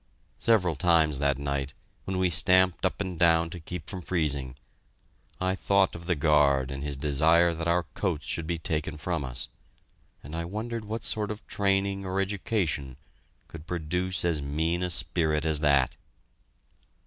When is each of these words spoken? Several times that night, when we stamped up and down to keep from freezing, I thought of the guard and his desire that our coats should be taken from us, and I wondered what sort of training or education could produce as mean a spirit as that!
Several 0.39 0.75
times 0.75 1.19
that 1.19 1.37
night, 1.37 1.75
when 2.05 2.17
we 2.17 2.31
stamped 2.31 2.87
up 2.87 3.01
and 3.01 3.19
down 3.19 3.51
to 3.51 3.59
keep 3.59 3.87
from 3.87 4.01
freezing, 4.01 4.55
I 5.39 5.53
thought 5.53 5.93
of 5.93 6.07
the 6.07 6.15
guard 6.15 6.71
and 6.71 6.81
his 6.81 6.97
desire 6.97 7.53
that 7.53 7.67
our 7.67 7.83
coats 7.83 8.25
should 8.25 8.47
be 8.47 8.57
taken 8.57 8.97
from 8.97 9.23
us, 9.23 9.47
and 10.23 10.35
I 10.35 10.43
wondered 10.43 10.85
what 10.85 11.03
sort 11.03 11.29
of 11.29 11.45
training 11.45 12.03
or 12.03 12.19
education 12.19 12.97
could 13.47 13.67
produce 13.67 14.25
as 14.25 14.41
mean 14.41 14.81
a 14.81 14.89
spirit 14.89 15.45
as 15.45 15.59
that! 15.59 15.95